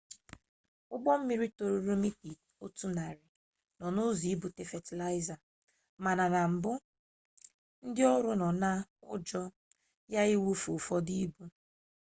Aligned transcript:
ụgbọ 0.93 1.11
mmiri 1.19 1.47
toruru 1.57 1.93
mita 2.03 2.29
otu 2.63 2.85
narị 2.97 3.27
nọ 3.77 3.85
n'ụzọ 3.95 4.25
ibute 4.33 4.63
fatịlaịza 4.71 5.35
mana 6.03 6.25
na 6.33 6.41
mbụ 6.53 6.71
ndị 7.85 8.01
ọrụ 8.15 8.31
nọ 8.41 8.47
n'ụjọ 8.59 9.41
ya 10.13 10.21
iwufu 10.33 10.69
ụfọdụ 10.77 11.13
ibu 11.25 11.43